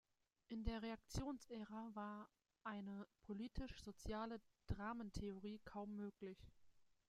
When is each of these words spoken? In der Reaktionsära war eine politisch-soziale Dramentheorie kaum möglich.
In 0.47 0.63
der 0.63 0.81
Reaktionsära 0.81 1.91
war 1.93 2.27
eine 2.63 3.05
politisch-soziale 3.21 4.41
Dramentheorie 4.65 5.59
kaum 5.63 5.95
möglich. 5.95 6.39